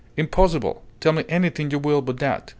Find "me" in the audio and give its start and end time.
1.13-1.25